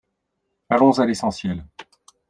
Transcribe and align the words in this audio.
Allons 0.67 0.97
à 0.99 1.05
l’essentiel. 1.05 1.63